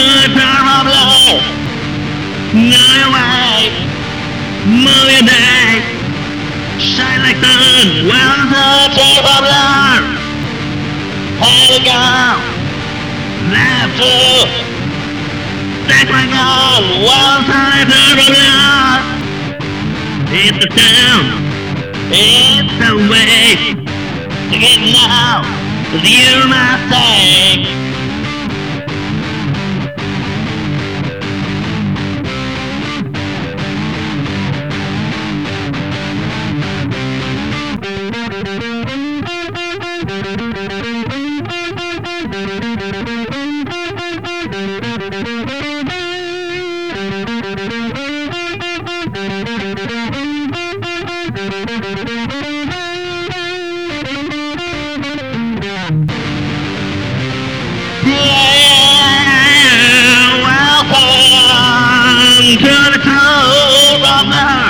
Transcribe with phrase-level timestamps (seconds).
[0.00, 1.44] good probably.
[2.72, 3.76] Now your life,
[4.64, 5.84] move your day.
[6.80, 10.04] Shine like the one the tape of love.
[11.40, 12.00] Here we go.
[15.88, 17.04] That's my goal.
[17.04, 17.88] One time
[18.32, 19.04] love.
[20.32, 21.26] It's the time,
[22.10, 23.74] It's the way
[24.50, 25.42] to get now.
[25.92, 27.89] You're my thing.
[63.30, 64.69] old brother.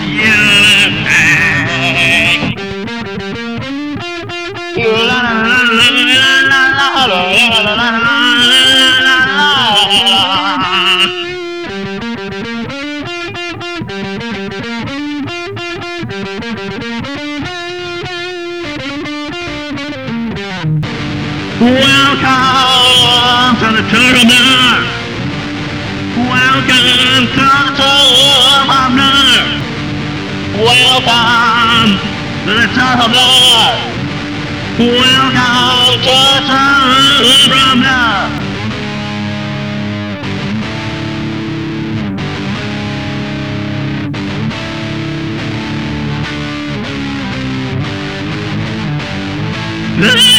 [21.61, 24.25] Welcome to the Turtle.
[26.17, 28.17] Welcome to the Turtle.
[30.57, 32.01] Welcome
[32.45, 33.29] to the Turtle.
[34.79, 36.57] Welcome to the
[50.01, 50.30] Turtle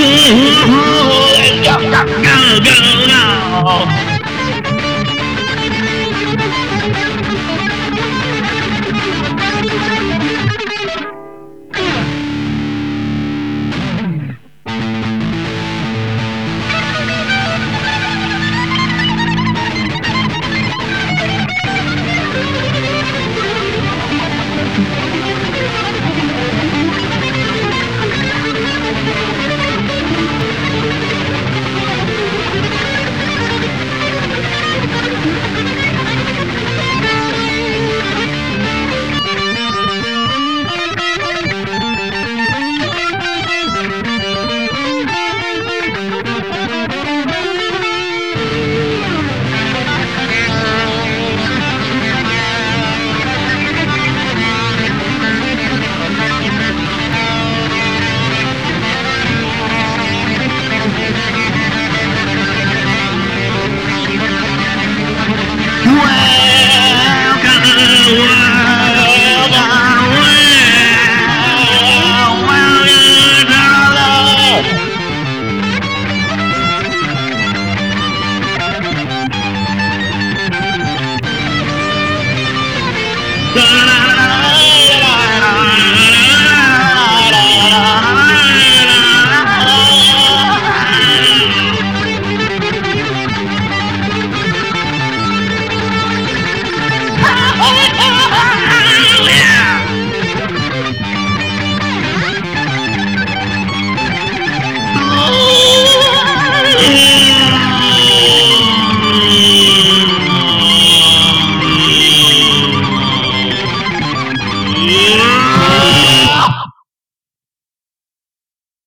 [0.00, 0.40] be.
[3.06, 4.09] Now.